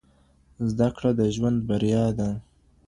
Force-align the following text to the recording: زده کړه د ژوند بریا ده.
زده 0.69 0.87
کړه 0.95 1.11
د 1.19 1.21
ژوند 1.35 1.57
بریا 1.67 2.05
ده. 2.17 2.29